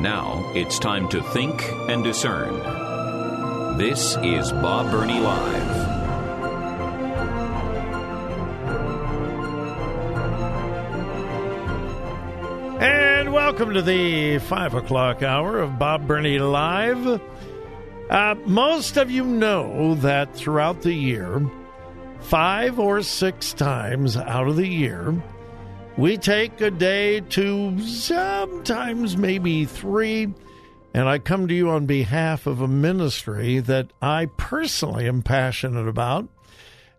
[0.00, 2.58] Now it's time to think and discern.
[3.78, 5.70] This is Bob Burney Live.
[12.82, 17.18] And welcome to the five o'clock hour of Bob Burney Live.
[18.10, 21.40] Uh, most of you know that throughout the year,
[22.20, 25.14] five or six times out of the year,
[25.96, 30.34] we take a day to sometimes maybe three,
[30.92, 35.88] and I come to you on behalf of a ministry that I personally am passionate
[35.88, 36.28] about,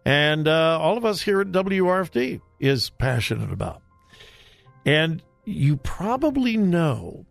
[0.04, 3.81] and uh, all of us here at WRFD is passionate about.
[4.86, 7.26] And you probably know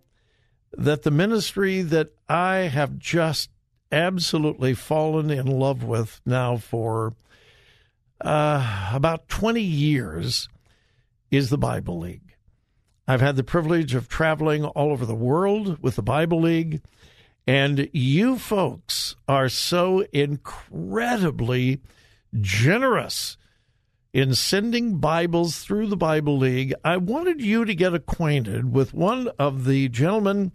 [0.72, 3.50] that the ministry that I have just
[3.90, 7.14] absolutely fallen in love with now for
[8.20, 10.48] uh, about 20 years
[11.30, 12.36] is the Bible League.
[13.08, 16.82] I've had the privilege of traveling all over the world with the Bible League,
[17.46, 21.80] and you folks are so incredibly
[22.40, 23.36] generous
[24.12, 26.74] in sending Bibles through the Bible League.
[26.84, 30.52] I wanted you to get acquainted with one of the gentlemen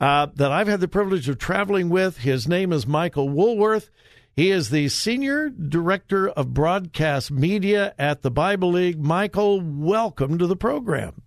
[0.00, 2.18] uh, that I've had the privilege of traveling with.
[2.18, 3.90] His name is Michael Woolworth.
[4.40, 8.98] He is the Senior Director of Broadcast Media at the Bible League.
[8.98, 11.20] Michael, welcome to the program.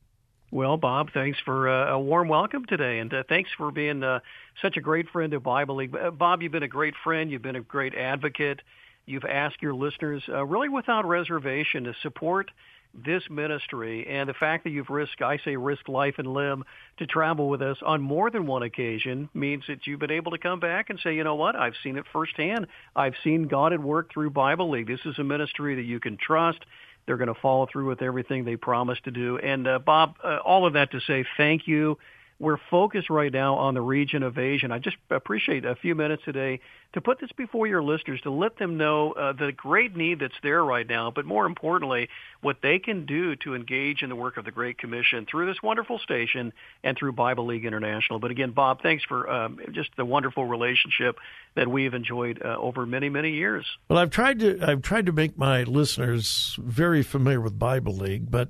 [0.50, 4.22] Well, Bob, thanks for uh, a warm welcome today, and uh, thanks for being uh,
[4.64, 5.96] such a great friend of Bible League.
[5.96, 7.30] Uh, Bob, you've been a great friend.
[7.30, 8.64] You've been a great advocate.
[9.06, 12.50] You've asked your listeners, uh, really without reservation, to support
[12.94, 16.64] this ministry and the fact that you've risked, I say risk life and limb
[16.98, 20.38] to travel with us on more than one occasion means that you've been able to
[20.38, 22.68] come back and say, you know what, I've seen it firsthand.
[22.96, 24.88] I've seen God at work through Bible League.
[24.88, 26.60] This is a ministry that you can trust.
[27.06, 29.38] They're going to follow through with everything they promised to do.
[29.38, 31.98] And uh, Bob, uh, all of that to say thank you
[32.44, 34.66] we're focused right now on the region of Asia.
[34.66, 36.60] And I just appreciate a few minutes today
[36.92, 40.36] to put this before your listeners, to let them know uh, the great need that's
[40.44, 42.10] there right now, but more importantly,
[42.42, 45.64] what they can do to engage in the work of the Great Commission through this
[45.64, 46.52] wonderful station
[46.84, 48.20] and through Bible League International.
[48.20, 51.18] But again, Bob, thanks for um, just the wonderful relationship
[51.56, 53.66] that we've enjoyed uh, over many, many years.
[53.88, 58.30] Well, I've tried to I've tried to make my listeners very familiar with Bible League,
[58.30, 58.50] but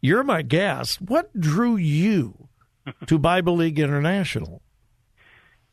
[0.00, 1.00] you're my guest.
[1.00, 2.47] What drew you
[3.06, 4.60] to Bible League International?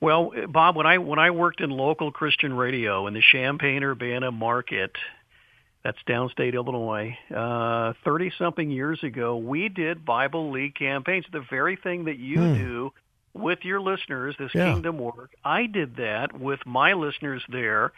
[0.02, 4.32] Well, Bob, when I when I worked in local Christian radio in the Champaign Urbana
[4.32, 4.92] market,
[5.84, 7.18] that's downstate Illinois,
[8.04, 11.26] thirty uh, something years ago, we did Bible League campaigns.
[11.32, 12.54] The very thing that you hmm.
[12.56, 12.94] do
[13.34, 14.72] with your listeners, this yeah.
[14.74, 15.32] kingdom work.
[15.44, 17.92] I did that with my listeners there,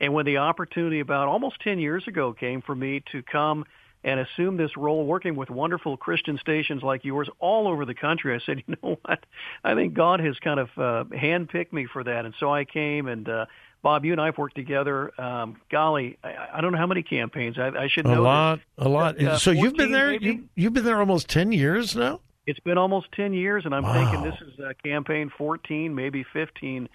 [0.00, 3.66] and when the opportunity about almost ten years ago came for me to come
[4.04, 8.34] and assume this role working with wonderful Christian stations like yours all over the country.
[8.34, 9.24] I said, you know what?
[9.64, 12.24] I think God has kind of uh, handpicked me for that.
[12.24, 13.46] And so I came and, uh,
[13.82, 15.12] Bob, you and I have worked together.
[15.20, 17.58] Um, golly, I, I don't know how many campaigns.
[17.58, 18.20] I, I should know.
[18.20, 19.20] A lot, a lot.
[19.20, 20.12] Uh, so you've been there.
[20.12, 22.20] You, you've been there almost ten years now.
[22.46, 23.92] It's been almost ten years, and I'm wow.
[23.94, 26.88] thinking this is uh, campaign 14, maybe 15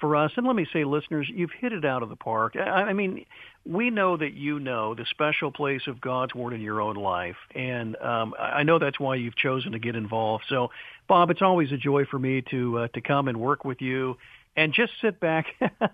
[0.00, 0.32] for us.
[0.36, 2.56] And let me say, listeners, you've hit it out of the park.
[2.56, 3.24] I, I mean,
[3.64, 7.36] we know that you know the special place of God's Word in your own life.
[7.54, 10.44] And um, I know that's why you've chosen to get involved.
[10.48, 10.70] So,
[11.08, 14.16] Bob, it's always a joy for me to uh, to come and work with you
[14.56, 15.46] and just sit back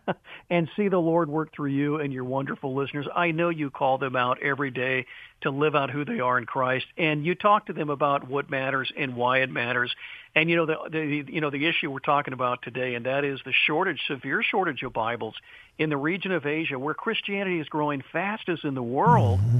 [0.51, 3.07] and see the Lord work through you and your wonderful listeners.
[3.15, 5.07] I know you call them out every day
[5.43, 8.51] to live out who they are in Christ, and you talk to them about what
[8.51, 9.95] matters and why it matters.
[10.35, 13.25] And you know the, the you know the issue we're talking about today, and that
[13.25, 15.35] is the shortage, severe shortage of Bibles
[15.79, 19.41] in the region of Asia, where Christianity is growing fastest in the world.
[19.41, 19.59] Mm-hmm.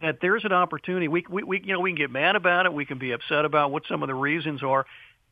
[0.00, 1.08] That there's an opportunity.
[1.08, 2.72] We, we, we, you know, we can get mad about it.
[2.72, 4.86] We can be upset about what some of the reasons are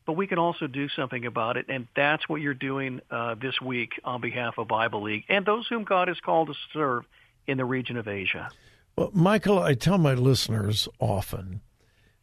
[0.07, 3.61] but we can also do something about it, and that's what you're doing uh, this
[3.61, 7.05] week on behalf of Bible League and those whom God has called to serve
[7.47, 8.49] in the region of Asia.
[8.97, 11.61] Well, Michael, I tell my listeners often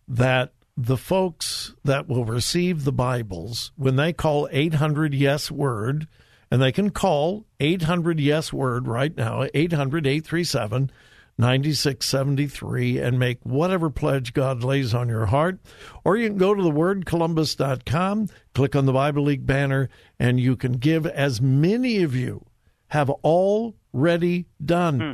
[0.08, 6.08] that the folks that will receive the Bibles, when they call 800 Yes Word,
[6.50, 10.90] and they can call 800 Yes Word right now, 800 837
[11.38, 15.60] 9673 and make whatever pledge God lays on your heart.
[16.04, 19.90] Or you can go to thewordcolumbus.com, click on the Bible League banner,
[20.20, 22.46] and you can give as many of you
[22.88, 25.00] have already done.
[25.00, 25.12] Hmm.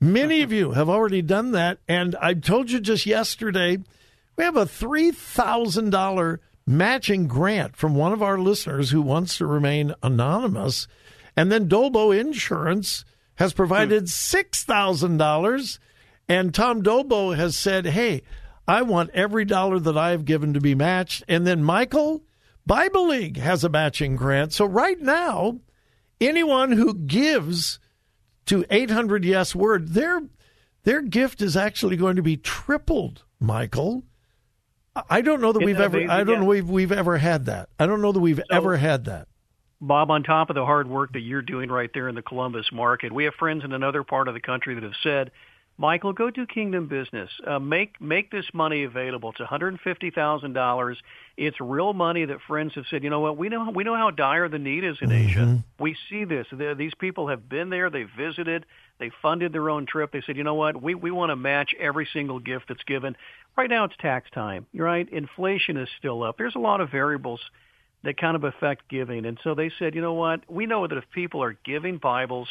[0.00, 1.78] Many of you have already done that.
[1.88, 3.78] And I told you just yesterday,
[4.36, 9.94] we have a $3,000 matching grant from one of our listeners who wants to remain
[10.02, 10.86] anonymous.
[11.36, 13.04] And then Dolbo Insurance
[13.38, 15.78] has provided $6,000.
[16.28, 18.22] And Tom Dolbo has said, hey,
[18.66, 21.22] I want every dollar that I have given to be matched.
[21.28, 22.24] And then Michael,
[22.66, 24.52] Bible League has a matching grant.
[24.52, 25.60] So right now,
[26.20, 27.78] anyone who gives
[28.46, 30.20] to 800 Yes Word, their,
[30.82, 34.02] their gift is actually going to be tripled, Michael.
[35.08, 36.10] I don't know that we've ever.
[36.10, 37.68] I don't know we've we've ever had that.
[37.78, 39.28] I don't know that we've ever had that.
[39.80, 42.66] Bob, on top of the hard work that you're doing right there in the Columbus
[42.72, 45.30] market, we have friends in another part of the country that have said,
[45.80, 47.30] Michael, go do Kingdom business.
[47.46, 49.30] Uh, make make this money available.
[49.30, 50.98] It's one hundred fifty thousand dollars.
[51.36, 53.04] It's real money that friends have said.
[53.04, 53.36] You know what?
[53.36, 55.28] We know we know how dire the need is in mm-hmm.
[55.28, 55.64] Asia.
[55.78, 56.48] We see this.
[56.76, 57.90] these people have been there.
[57.90, 58.66] They visited.
[58.98, 60.10] They funded their own trip.
[60.10, 60.82] They said, you know what?
[60.82, 63.16] We we want to match every single gift that's given.
[63.56, 64.66] Right now, it's tax time.
[64.74, 65.08] Right.
[65.08, 66.38] Inflation is still up.
[66.38, 67.40] There's a lot of variables
[68.04, 70.40] that kind of affect giving, and so they said, you know what?
[70.48, 72.48] We know that if people are giving Bibles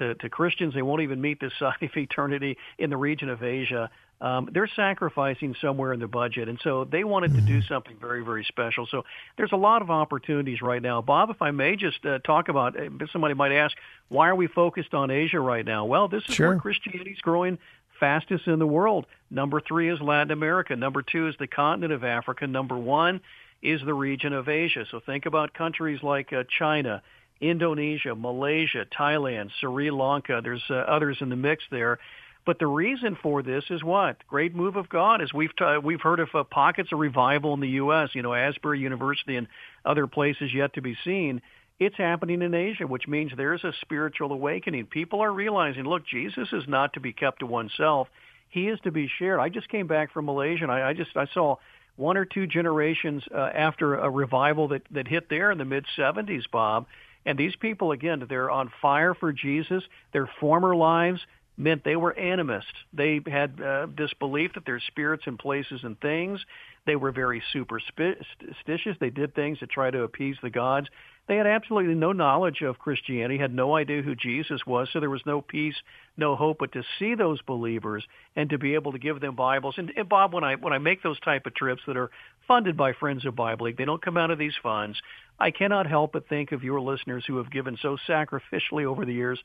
[0.00, 0.74] to, to Christians.
[0.74, 3.90] They won't even meet this side of eternity in the region of Asia.
[4.20, 7.72] Um, they're sacrificing somewhere in the budget, and so they wanted to do mm-hmm.
[7.72, 8.86] something very, very special.
[8.90, 9.04] So
[9.38, 11.00] there's a lot of opportunities right now.
[11.00, 13.74] Bob, if I may just uh, talk about, uh, somebody might ask,
[14.08, 15.86] why are we focused on Asia right now?
[15.86, 16.48] Well, this is sure.
[16.48, 17.58] where Christianity is growing
[17.98, 19.06] fastest in the world.
[19.30, 20.76] Number three is Latin America.
[20.76, 22.46] Number two is the continent of Africa.
[22.46, 23.22] Number one
[23.62, 24.84] is the region of Asia.
[24.90, 27.02] So think about countries like uh, China,
[27.40, 30.40] Indonesia, Malaysia, Thailand, Sri Lanka.
[30.42, 31.98] There's uh, others in the mix there.
[32.46, 34.16] But the reason for this is what?
[34.26, 35.20] Great move of God.
[35.20, 38.10] As we've t- we've heard of uh, pockets of revival in the U.S.
[38.14, 39.46] You know, Asbury University and
[39.84, 41.42] other places yet to be seen.
[41.78, 44.86] It's happening in Asia, which means there's a spiritual awakening.
[44.86, 48.08] People are realizing, look, Jesus is not to be kept to oneself.
[48.50, 49.40] He is to be shared.
[49.40, 51.56] I just came back from Malaysia, and I, I just I saw
[52.00, 55.84] one or two generations uh, after a revival that that hit there in the mid
[55.96, 56.86] 70s, Bob
[57.26, 59.82] and these people, again, they're on fire for Jesus.
[60.12, 61.20] Their former lives
[61.56, 62.72] meant they were animists.
[62.92, 66.40] They had uh, this belief that there's spirits in places and things.
[66.86, 68.96] They were very superstitious.
[69.00, 70.88] They did things to try to appease the gods.
[71.28, 75.10] They had absolutely no knowledge of Christianity, had no idea who Jesus was, so there
[75.10, 75.76] was no peace,
[76.16, 76.56] no hope.
[76.58, 78.04] But to see those believers
[78.34, 80.78] and to be able to give them Bibles, and, and Bob, when I when I
[80.78, 82.10] make those type of trips that are
[82.48, 84.98] funded by Friends of Bible League, they don't come out of these funds.
[85.38, 89.14] I cannot help but think of your listeners who have given so sacrificially over the
[89.14, 89.38] years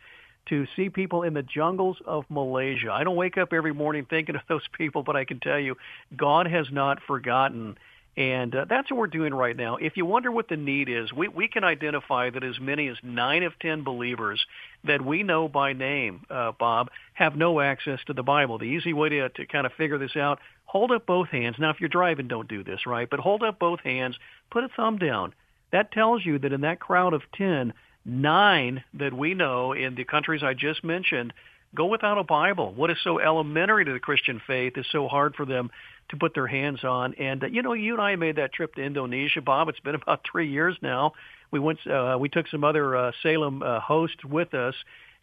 [0.47, 2.91] to see people in the jungles of Malaysia.
[2.91, 5.75] I don't wake up every morning thinking of those people, but I can tell you,
[6.15, 7.77] God has not forgotten.
[8.17, 9.75] And uh, that's what we're doing right now.
[9.75, 12.95] If you wonder what the need is, we, we can identify that as many as
[13.03, 14.45] 9 of 10 believers
[14.85, 18.57] that we know by name, uh, Bob, have no access to the Bible.
[18.57, 21.57] The easy way to, to kind of figure this out, hold up both hands.
[21.59, 23.09] Now, if you're driving, don't do this, right?
[23.09, 24.15] But hold up both hands,
[24.49, 25.33] put a thumb down
[25.75, 27.73] that tells you that in that crowd of 10,
[28.05, 31.33] nine that we know in the countries I just mentioned
[31.75, 32.73] go without a Bible.
[32.73, 35.69] What is so elementary to the Christian faith is so hard for them
[36.09, 37.15] to put their hands on.
[37.15, 39.69] And uh, you know, you and I made that trip to Indonesia, Bob.
[39.69, 41.13] It's been about three years now.
[41.51, 41.85] We went.
[41.85, 44.75] Uh, we took some other uh, Salem uh, hosts with us,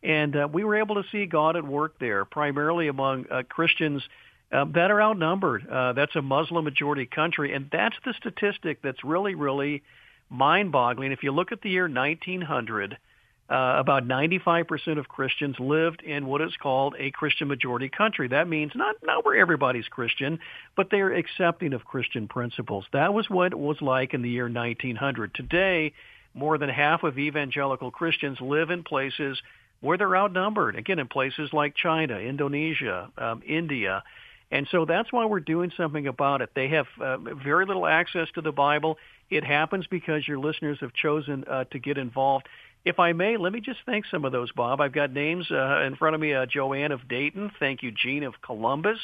[0.02, 4.02] and uh, we were able to see God at work there, primarily among uh, Christians.
[4.52, 5.66] Uh, that are outnumbered.
[5.66, 9.82] Uh, that's a Muslim majority country, and that's the statistic that's really, really
[10.32, 11.12] mind-boggling.
[11.12, 12.98] If you look at the year 1900,
[13.50, 18.28] uh, about 95% of Christians lived in what is called a Christian majority country.
[18.28, 20.38] That means not, not where everybody's Christian,
[20.74, 22.86] but they're accepting of Christian principles.
[22.94, 25.34] That was what it was like in the year 1900.
[25.34, 25.92] Today,
[26.34, 29.38] more than half of evangelical Christians live in places
[29.80, 30.76] where they're outnumbered.
[30.76, 34.02] Again, in places like China, Indonesia, um, India.
[34.52, 36.50] And so that's why we're doing something about it.
[36.54, 38.98] They have uh, very little access to the Bible.
[39.30, 42.46] It happens because your listeners have chosen uh, to get involved.
[42.84, 44.82] If I may, let me just thank some of those, Bob.
[44.82, 46.34] I've got names uh, in front of me.
[46.34, 47.50] Uh, Joanne of Dayton.
[47.58, 48.98] Thank you, Gene of Columbus.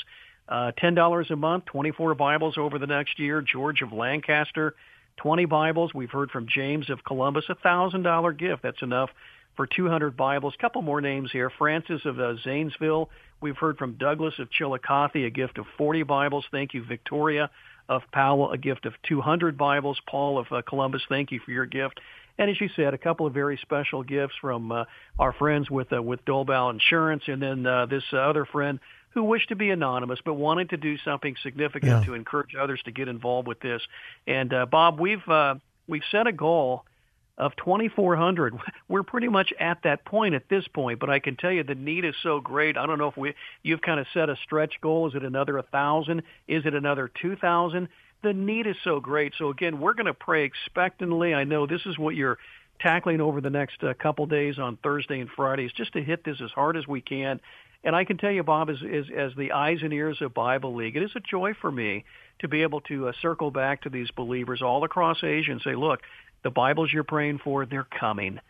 [0.47, 3.41] Uh, $10 a month, 24 Bibles over the next year.
[3.41, 4.75] George of Lancaster,
[5.17, 5.95] 20 Bibles.
[5.95, 8.63] We've heard from James of Columbus, a $1,000 gift.
[8.63, 9.11] That's enough
[9.59, 10.55] for 200 Bibles.
[10.57, 11.51] A couple more names here.
[11.59, 13.11] Francis of uh, Zanesville.
[13.41, 16.45] We've heard from Douglas of Chillicothe, a gift of 40 Bibles.
[16.53, 17.51] Thank you, Victoria
[17.89, 20.01] of Powell, a gift of 200 Bibles.
[20.09, 21.99] Paul of uh, Columbus, thank you for your gift.
[22.39, 24.85] And as you said, a couple of very special gifts from uh,
[25.19, 28.79] our friends with uh, with Dolbal Insurance, and then uh, this uh, other friend
[29.11, 32.05] who wished to be anonymous but wanted to do something significant yeah.
[32.05, 33.83] to encourage others to get involved with this.
[34.29, 35.57] And uh, Bob, we've uh,
[35.89, 36.85] we've set a goal
[37.39, 38.59] of 2,400.
[38.89, 41.75] We're pretty much at that point at this point, but I can tell you the
[41.75, 42.77] need is so great.
[42.77, 45.09] I don't know if we you've kind of set a stretch goal.
[45.09, 46.23] Is it another 1,000?
[46.49, 47.89] Is it another 2,000?
[48.23, 49.33] The need is so great.
[49.39, 51.33] So again, we're going to pray expectantly.
[51.33, 52.39] I know this is what you're
[52.81, 56.41] tackling over the next uh, couple days on Thursday and Fridays, just to hit this
[56.43, 57.41] as hard as we can.
[57.85, 60.75] And I can tell you, Bob, as, as, as the eyes and ears of Bible
[60.75, 62.05] League, it is a joy for me
[62.41, 65.75] to be able to uh, circle back to these believers all across Asia and say,
[65.75, 66.01] look,
[66.43, 68.41] the Bibles you're praying for, they're coming.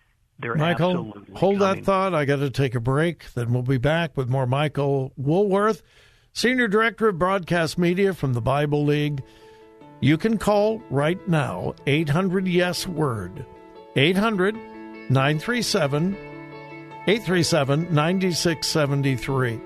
[0.40, 1.76] They're Michael, hold coming.
[1.76, 2.14] that thought.
[2.14, 3.33] I got to take a break.
[3.35, 5.83] Then we'll be back with more Michael Woolworth,
[6.33, 9.23] Senior Director of Broadcast Media from the Bible League.
[10.00, 13.45] You can call right now, 800 Yes Word,
[13.97, 14.54] 800
[15.11, 16.16] 937
[17.09, 19.61] 837 9673.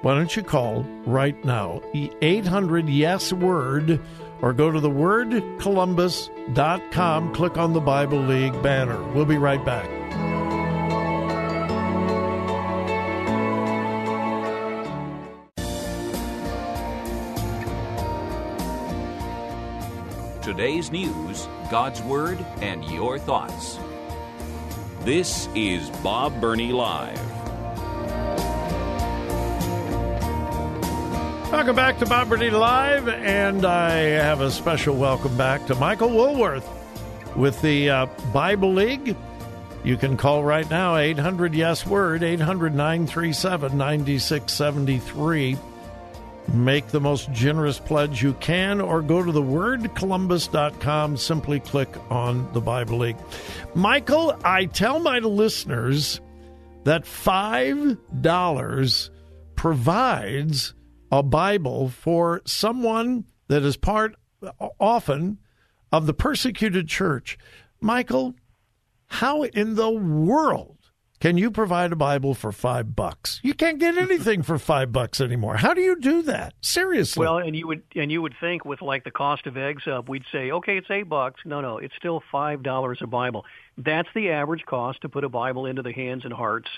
[0.00, 4.00] Why don't you call right now, 800 Yes Word
[4.42, 9.02] or go to thewordcolumbus.com, click on the Bible League banner.
[9.12, 9.90] We'll be right back.
[20.42, 23.80] Today's news, God's Word, and your thoughts.
[25.00, 27.35] This is Bob Burney Live.
[31.66, 36.10] Welcome back to Bob Burney Live, and I have a special welcome back to Michael
[36.10, 36.64] Woolworth
[37.34, 39.16] with the uh, Bible League.
[39.82, 45.58] You can call right now, 800 Yes Word, 800 937 9673.
[46.52, 51.16] Make the most generous pledge you can, or go to thewordcolumbus.com.
[51.16, 53.16] Simply click on the Bible League.
[53.74, 56.20] Michael, I tell my listeners
[56.84, 59.10] that $5
[59.56, 60.72] provides
[61.10, 64.16] a Bible for someone that is part
[64.80, 65.38] often
[65.92, 67.38] of the persecuted church.
[67.80, 68.34] Michael,
[69.06, 70.76] how in the world
[71.20, 73.40] can you provide a Bible for five bucks?
[73.42, 75.56] You can't get anything for five bucks anymore.
[75.56, 76.54] How do you do that?
[76.60, 77.24] Seriously.
[77.24, 80.08] Well, and you would and you would think with like the cost of eggs up,
[80.08, 81.40] we'd say, okay, it's eight bucks.
[81.44, 83.44] No, no, it's still five dollars a Bible.
[83.78, 86.68] That's the average cost to put a Bible into the hands and hearts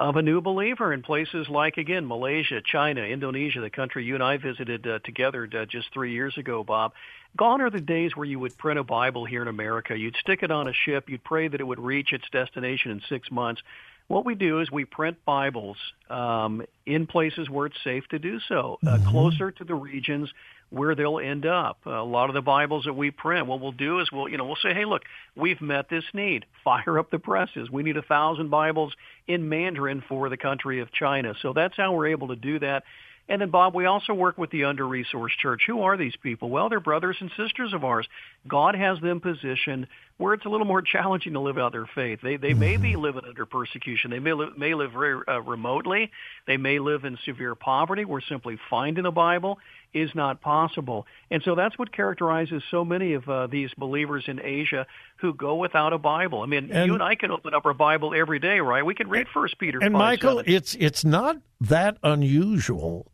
[0.00, 4.24] of a new believer in places like again Malaysia, China, Indonesia, the country you and
[4.24, 6.94] I visited uh, together uh, just three years ago, Bob.
[7.36, 9.96] Gone are the days where you would print a Bible here in America.
[9.96, 11.10] You'd stick it on a ship.
[11.10, 13.60] You'd pray that it would reach its destination in six months.
[14.08, 15.76] What we do is we print Bibles
[16.08, 19.08] um, in places where it's safe to do so, uh, mm-hmm.
[19.10, 20.32] closer to the regions
[20.70, 21.78] where they'll end up.
[21.84, 24.44] A lot of the Bibles that we print, what we'll do is we'll, you know,
[24.44, 25.02] we'll say, hey, look,
[25.36, 26.46] we've met this need.
[26.64, 27.68] Fire up the presses.
[27.70, 28.92] We need a thousand Bibles
[29.26, 31.34] in Mandarin for the country of China.
[31.42, 32.84] So that's how we're able to do that.
[33.28, 35.62] And then, Bob, we also work with the under-resourced church.
[35.66, 36.50] Who are these people?
[36.50, 38.08] Well, they're brothers and sisters of ours.
[38.48, 39.86] God has them positioned
[40.20, 42.20] where it's a little more challenging to live out their faith.
[42.22, 43.00] They they may be mm-hmm.
[43.00, 44.10] living under persecution.
[44.10, 46.10] They may live, may live very uh, remotely.
[46.46, 49.58] They may live in severe poverty, where simply finding a Bible
[49.94, 51.06] is not possible.
[51.30, 54.86] And so that's what characterizes so many of uh, these believers in Asia
[55.16, 56.42] who go without a Bible.
[56.42, 58.84] I mean, and, you and I can open up our Bible every day, right?
[58.84, 59.78] We can read First Peter.
[59.82, 60.52] And 5, Michael, 7.
[60.52, 63.10] it's it's not that unusual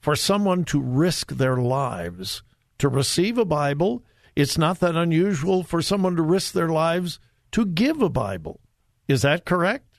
[0.00, 2.44] for someone to risk their lives
[2.78, 4.04] to receive a Bible.
[4.38, 7.18] It's not that unusual for someone to risk their lives
[7.50, 8.60] to give a Bible.
[9.08, 9.98] Is that correct?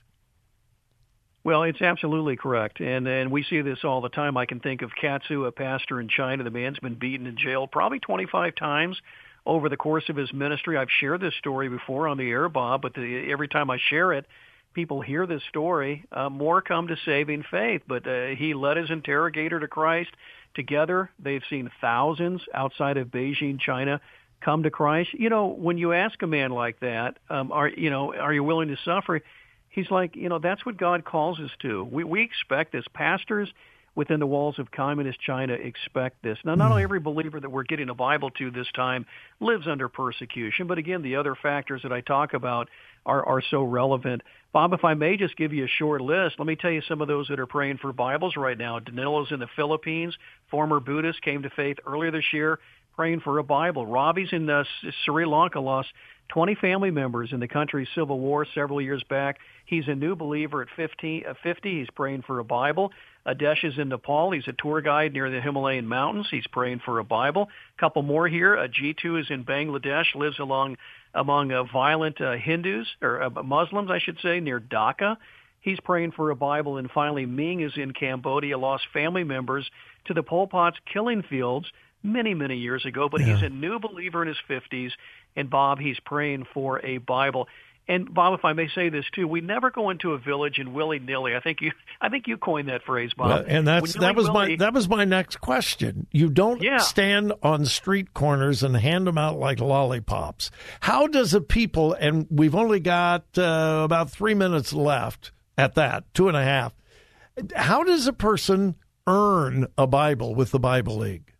[1.44, 4.38] Well, it's absolutely correct, and and we see this all the time.
[4.38, 6.42] I can think of Katsu, a pastor in China.
[6.42, 8.98] The man's been beaten and jailed probably 25 times
[9.44, 10.78] over the course of his ministry.
[10.78, 14.14] I've shared this story before on the air, Bob, but the, every time I share
[14.14, 14.24] it,
[14.72, 17.82] people hear this story, uh, more come to saving faith.
[17.86, 20.12] But uh, he led his interrogator to Christ.
[20.54, 24.00] Together, they've seen thousands outside of Beijing, China,
[24.40, 25.10] come to Christ.
[25.12, 28.44] You know, when you ask a man like that, um, are you know, are you
[28.44, 29.20] willing to suffer?
[29.68, 31.84] He's like, you know, that's what God calls us to.
[31.84, 32.84] We we expect this.
[32.92, 33.48] Pastors
[33.94, 36.38] within the walls of communist China expect this.
[36.44, 39.04] Now, not only every believer that we're getting a Bible to this time
[39.40, 42.68] lives under persecution, but again, the other factors that I talk about
[43.04, 44.22] are, are so relevant.
[44.52, 47.00] Bob, if I may just give you a short list, let me tell you some
[47.00, 48.78] of those that are praying for Bibles right now.
[48.78, 50.16] Danilo's in the Philippines,
[50.50, 52.58] former Buddhist, came to faith earlier this year.
[52.96, 53.86] Praying for a Bible.
[53.86, 54.64] Ravi's in uh,
[55.04, 55.88] Sri Lanka lost
[56.30, 59.38] 20 family members in the country's civil war several years back.
[59.66, 61.26] He's a new believer at 50.
[61.26, 61.80] Uh, 50.
[61.80, 62.92] He's praying for a Bible.
[63.26, 64.30] Adesh is in Nepal.
[64.30, 66.26] He's a tour guide near the Himalayan mountains.
[66.30, 67.48] He's praying for a Bible.
[67.76, 68.56] A couple more here.
[68.56, 70.76] Uh, G2 is in Bangladesh, lives along
[71.14, 75.16] among uh, violent uh, Hindus or uh, Muslims, I should say, near Dhaka.
[75.60, 76.78] He's praying for a Bible.
[76.78, 79.68] And finally, Ming is in Cambodia, lost family members
[80.06, 81.66] to the Pol Pot's killing fields
[82.02, 83.08] many, many years ago.
[83.08, 83.34] But yeah.
[83.34, 84.90] he's a new believer in his 50s.
[85.36, 87.48] And Bob, he's praying for a Bible.
[87.90, 90.74] And Bob, if I may say this too, we never go into a village and
[90.74, 91.34] willy nilly.
[91.34, 93.28] I think you, I think you coined that phrase, Bob.
[93.28, 96.06] Well, and that's that was my that was my next question.
[96.12, 96.76] You don't yeah.
[96.76, 100.52] stand on street corners and hand them out like lollipops.
[100.78, 101.92] How does a people?
[101.94, 106.72] And we've only got uh, about three minutes left at that, two and a half.
[107.56, 108.76] How does a person
[109.08, 111.34] earn a Bible with the Bible League?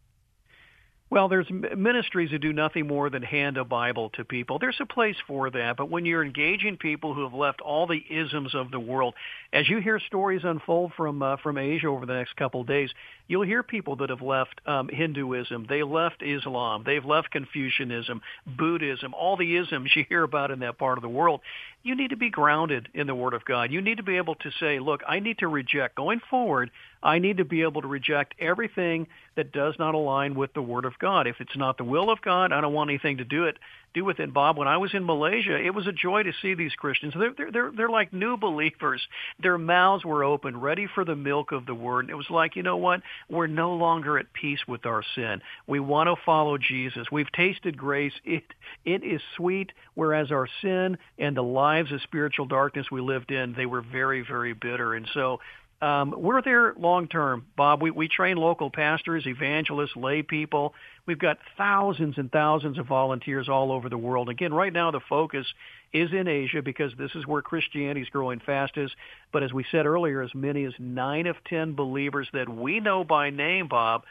[1.10, 4.60] Well, there's ministries that do nothing more than hand a Bible to people.
[4.60, 8.00] There's a place for that, but when you're engaging people who have left all the
[8.08, 9.14] isms of the world,
[9.52, 12.90] as you hear stories unfold from uh, from Asia over the next couple of days,
[13.30, 19.14] you'll hear people that have left um, Hinduism, they left Islam, they've left Confucianism, Buddhism,
[19.14, 21.40] all the isms you hear about in that part of the world.
[21.84, 23.70] You need to be grounded in the Word of God.
[23.70, 26.72] You need to be able to say, look, I need to reject going forward.
[27.04, 29.06] I need to be able to reject everything
[29.36, 31.28] that does not align with the Word of God.
[31.28, 33.56] If it's not the will of God, I don't want anything to do it
[33.94, 34.56] do with it, Bob.
[34.56, 37.14] When I was in Malaysia, it was a joy to see these Christians.
[37.16, 39.02] They're they're they're, they're like new believers.
[39.42, 42.04] Their mouths were open, ready for the milk of the Word.
[42.04, 43.00] And it was like, you know what?
[43.28, 45.40] We're no longer at peace with our sin.
[45.66, 47.06] We want to follow Jesus.
[47.10, 48.12] We've tasted grace.
[48.24, 48.44] It
[48.84, 49.72] it is sweet.
[49.94, 54.22] Whereas our sin and the lives of spiritual darkness we lived in, they were very
[54.22, 54.94] very bitter.
[54.94, 55.40] And so
[55.82, 57.80] um, we're there long term, Bob.
[57.80, 60.74] We, we train local pastors, evangelists, lay people.
[61.06, 64.28] We've got thousands and thousands of volunteers all over the world.
[64.28, 65.46] Again, right now the focus
[65.92, 68.94] is in Asia because this is where Christianity is growing fastest.
[69.32, 73.02] But as we said earlier, as many as nine of ten believers that we know
[73.02, 74.02] by name, Bob,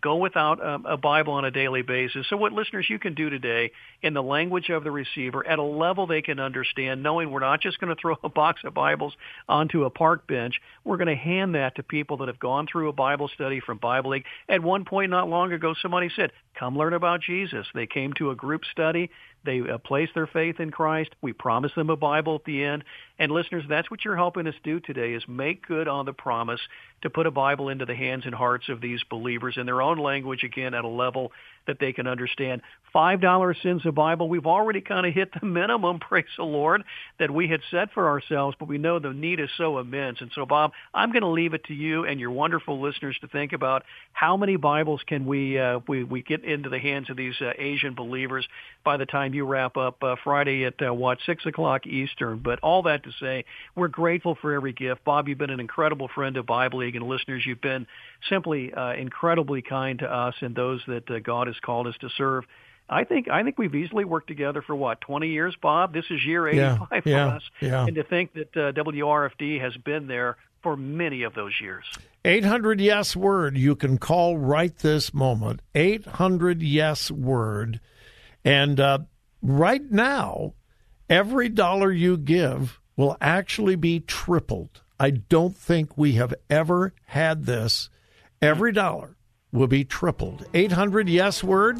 [0.00, 2.26] go without a, a, Bible on a daily basis.
[2.28, 5.62] So what listeners you can do today in the language of the receiver at a
[5.62, 9.14] level they can understand, knowing we're not just going to throw a box of Bibles
[9.48, 10.60] onto a park bench.
[10.84, 13.78] We're going to hand that to people that have gone through a Bible study from
[13.78, 14.24] Bible League.
[14.48, 17.66] At one point not long ago, somebody said, come learn about Jesus.
[17.74, 19.10] They came to a group study.
[19.44, 21.10] They uh, place their faith in Christ.
[21.22, 22.84] We promise them a Bible at the end.
[23.18, 26.60] And listeners, that's what you're helping us do today is make good on the promise
[27.02, 29.98] to put a Bible into the hands and hearts of these believers in their own
[29.98, 31.32] language, again, at a level
[31.68, 32.62] that they can understand.
[32.94, 36.82] $5 sins a Bible, we've already kind of hit the minimum, praise the Lord,
[37.18, 40.20] that we had set for ourselves, but we know the need is so immense.
[40.20, 43.28] And so, Bob, I'm going to leave it to you and your wonderful listeners to
[43.28, 47.16] think about how many Bibles can we, uh, we, we get into the hands of
[47.16, 48.48] these uh, Asian believers
[48.84, 52.38] by the time you wrap up uh, Friday at, uh, what, 6 o'clock Eastern.
[52.38, 53.44] But all that to say,
[53.76, 55.04] we're grateful for every gift.
[55.04, 57.86] Bob, you've been an incredible friend of Bible League, and listeners, you've been
[58.28, 62.08] simply uh, incredibly kind to us and those that uh, God has called us to
[62.16, 62.44] serve.
[62.88, 65.92] I think I think we've easily worked together for what twenty years, Bob.
[65.92, 67.86] This is year eighty-five yeah, for yeah, us, yeah.
[67.86, 71.84] and to think that uh, WRFD has been there for many of those years.
[72.24, 77.80] 800 yes word you can call right this moment 800 yes word
[78.44, 78.98] and uh,
[79.40, 80.54] right now
[81.08, 87.46] every dollar you give will actually be tripled i don't think we have ever had
[87.46, 87.88] this
[88.42, 89.16] every dollar
[89.52, 90.46] will be tripled.
[90.54, 91.78] 800 yes word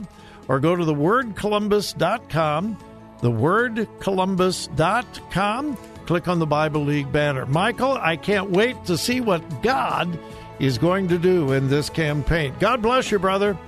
[0.49, 2.79] or go to thewordcolumbus.com,
[3.21, 5.77] thewordcolumbus.com.
[6.07, 7.44] Click on the Bible League banner.
[7.44, 10.18] Michael, I can't wait to see what God
[10.59, 12.55] is going to do in this campaign.
[12.59, 13.59] God bless you, brother.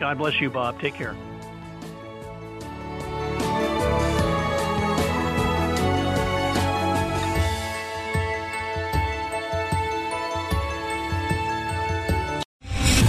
[0.00, 0.80] God bless you, Bob.
[0.80, 1.14] Take care.